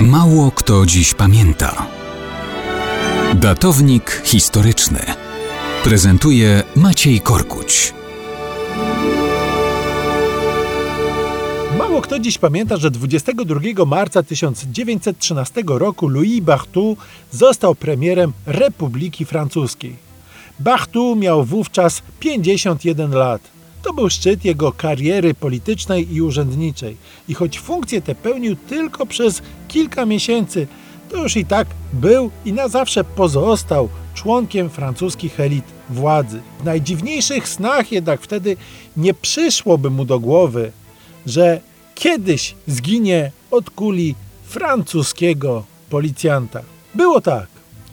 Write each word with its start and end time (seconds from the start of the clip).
Mało 0.00 0.50
kto 0.50 0.86
dziś 0.86 1.14
pamięta. 1.14 1.86
Datownik 3.34 4.22
historyczny 4.24 5.00
prezentuje 5.84 6.62
Maciej 6.76 7.20
Korkuć. 7.20 7.94
Mało 11.78 12.00
kto 12.00 12.18
dziś 12.18 12.38
pamięta, 12.38 12.76
że 12.76 12.90
22 12.90 13.84
marca 13.86 14.22
1913 14.22 15.62
roku 15.66 16.08
Louis 16.08 16.40
Barthou 16.40 16.96
został 17.32 17.74
premierem 17.74 18.32
Republiki 18.46 19.24
Francuskiej. 19.24 19.96
Barthou 20.60 21.16
miał 21.16 21.44
wówczas 21.44 22.02
51 22.20 23.10
lat. 23.10 23.55
To 23.86 23.92
był 23.92 24.10
szczyt 24.10 24.44
jego 24.44 24.72
kariery 24.72 25.34
politycznej 25.34 26.14
i 26.14 26.22
urzędniczej. 26.22 26.96
I 27.28 27.34
choć 27.34 27.58
funkcję 27.58 28.02
tę 28.02 28.14
pełnił 28.14 28.56
tylko 28.56 29.06
przez 29.06 29.42
kilka 29.68 30.06
miesięcy, 30.06 30.66
to 31.10 31.22
już 31.22 31.36
i 31.36 31.44
tak 31.44 31.68
był 31.92 32.30
i 32.44 32.52
na 32.52 32.68
zawsze 32.68 33.04
pozostał 33.04 33.88
członkiem 34.14 34.70
francuskich 34.70 35.40
elit 35.40 35.64
władzy. 35.90 36.40
W 36.60 36.64
najdziwniejszych 36.64 37.48
snach 37.48 37.92
jednak 37.92 38.20
wtedy 38.20 38.56
nie 38.96 39.14
przyszłoby 39.14 39.90
mu 39.90 40.04
do 40.04 40.20
głowy, 40.20 40.72
że 41.26 41.60
kiedyś 41.94 42.54
zginie 42.66 43.32
od 43.50 43.70
kuli 43.70 44.14
francuskiego 44.44 45.64
policjanta. 45.90 46.62
Było 46.94 47.20
tak. 47.20 47.46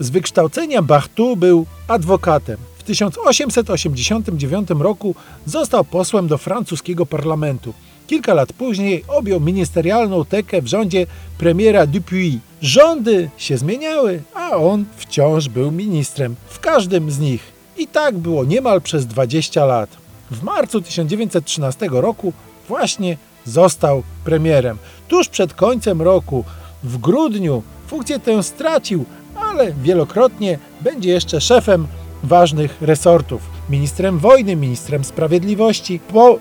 Z 0.00 0.10
wykształcenia 0.10 0.82
Barthou 0.82 1.36
był 1.36 1.66
adwokatem. 1.88 2.69
W 2.80 2.82
1889 2.82 4.68
roku 4.70 5.14
został 5.46 5.84
posłem 5.84 6.28
do 6.28 6.38
francuskiego 6.38 7.06
parlamentu. 7.06 7.74
Kilka 8.06 8.34
lat 8.34 8.52
później 8.52 9.04
objął 9.08 9.40
ministerialną 9.40 10.24
tekę 10.24 10.62
w 10.62 10.66
rządzie 10.66 11.06
premiera 11.38 11.86
Dupuy. 11.86 12.38
Rządy 12.62 13.30
się 13.36 13.58
zmieniały, 13.58 14.22
a 14.34 14.50
on 14.50 14.84
wciąż 14.96 15.48
był 15.48 15.72
ministrem 15.72 16.36
w 16.48 16.60
każdym 16.60 17.10
z 17.10 17.18
nich. 17.18 17.52
I 17.78 17.86
tak 17.86 18.18
było 18.18 18.44
niemal 18.44 18.80
przez 18.80 19.06
20 19.06 19.64
lat. 19.64 19.90
W 20.30 20.42
marcu 20.42 20.80
1913 20.80 21.88
roku 21.90 22.32
właśnie 22.68 23.16
został 23.44 24.02
premierem. 24.24 24.78
Tuż 25.08 25.28
przed 25.28 25.54
końcem 25.54 26.02
roku, 26.02 26.44
w 26.82 26.98
grudniu, 26.98 27.62
funkcję 27.86 28.18
tę 28.18 28.42
stracił, 28.42 29.04
ale 29.36 29.72
wielokrotnie 29.72 30.58
będzie 30.80 31.10
jeszcze 31.10 31.40
szefem 31.40 31.86
ważnych 32.22 32.82
resortów. 32.82 33.42
Ministrem 33.70 34.18
wojny, 34.18 34.56
ministrem 34.56 35.04
sprawiedliwości. 35.04 36.00
Po 36.08 36.38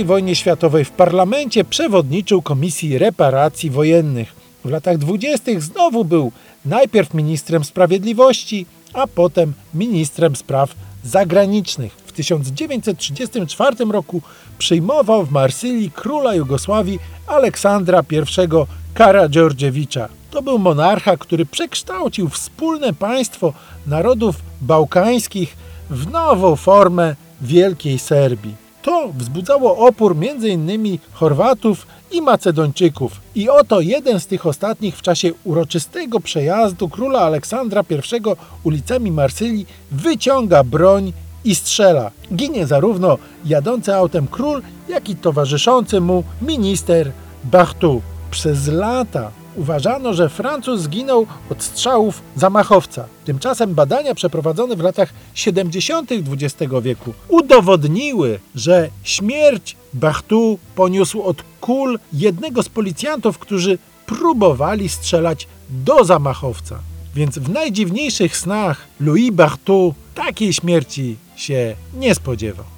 I 0.00 0.04
wojnie 0.04 0.36
światowej 0.36 0.84
w 0.84 0.90
parlamencie 0.90 1.64
przewodniczył 1.64 2.42
Komisji 2.42 2.98
Reparacji 2.98 3.70
Wojennych. 3.70 4.32
W 4.64 4.70
latach 4.70 4.98
dwudziestych 4.98 5.62
znowu 5.62 6.04
był 6.04 6.32
najpierw 6.64 7.14
ministrem 7.14 7.64
sprawiedliwości, 7.64 8.66
a 8.92 9.06
potem 9.06 9.52
ministrem 9.74 10.36
spraw 10.36 10.74
zagranicznych. 11.04 11.92
W 11.92 12.12
1934 12.12 13.76
roku 13.90 14.22
przyjmował 14.58 15.24
w 15.24 15.30
Marsylii 15.30 15.90
króla 15.90 16.34
Jugosławii 16.34 16.98
Aleksandra 17.26 18.02
I 18.10 18.48
Karadziordziewicza. 18.94 20.15
To 20.30 20.42
był 20.42 20.58
monarcha, 20.58 21.16
który 21.16 21.46
przekształcił 21.46 22.28
wspólne 22.28 22.92
państwo 22.92 23.52
narodów 23.86 24.36
bałkańskich 24.60 25.56
w 25.90 26.10
nową 26.10 26.56
formę 26.56 27.14
Wielkiej 27.40 27.98
Serbii. 27.98 28.54
To 28.82 29.08
wzbudzało 29.18 29.76
opór 29.76 30.16
m.in. 30.20 30.98
Chorwatów 31.12 31.86
i 32.12 32.22
Macedończyków. 32.22 33.20
I 33.34 33.48
oto 33.48 33.80
jeden 33.80 34.20
z 34.20 34.26
tych 34.26 34.46
ostatnich 34.46 34.96
w 34.96 35.02
czasie 35.02 35.32
uroczystego 35.44 36.20
przejazdu 36.20 36.88
króla 36.88 37.20
Aleksandra 37.20 37.84
I 37.90 38.20
ulicami 38.64 39.10
Marsylii 39.10 39.66
wyciąga 39.90 40.64
broń 40.64 41.12
i 41.44 41.54
strzela. 41.54 42.10
Ginie 42.34 42.66
zarówno 42.66 43.18
jadący 43.44 43.94
autem 43.94 44.26
król, 44.28 44.62
jak 44.88 45.08
i 45.08 45.16
towarzyszący 45.16 46.00
mu 46.00 46.24
minister 46.42 47.12
Barthou. 47.44 48.02
Przez 48.30 48.68
lata 48.68 49.30
uważano, 49.56 50.14
że 50.14 50.28
Francuz 50.28 50.80
zginął 50.80 51.26
od 51.50 51.62
strzałów 51.62 52.22
zamachowca. 52.36 53.06
Tymczasem 53.24 53.74
badania 53.74 54.14
przeprowadzone 54.14 54.76
w 54.76 54.80
latach 54.80 55.12
70. 55.34 56.10
XX 56.12 56.72
wieku 56.82 57.14
udowodniły, 57.28 58.40
że 58.54 58.88
śmierć 59.02 59.76
Barthou 59.94 60.58
poniósł 60.74 61.22
od 61.22 61.42
kul 61.60 61.98
jednego 62.12 62.62
z 62.62 62.68
policjantów, 62.68 63.38
którzy 63.38 63.78
próbowali 64.06 64.88
strzelać 64.88 65.48
do 65.70 66.04
zamachowca. 66.04 66.78
Więc 67.14 67.38
w 67.38 67.48
najdziwniejszych 67.48 68.36
snach 68.36 68.86
Louis 69.00 69.30
Barthou 69.30 69.94
takiej 70.14 70.52
śmierci 70.52 71.16
się 71.36 71.76
nie 71.94 72.14
spodziewał. 72.14 72.75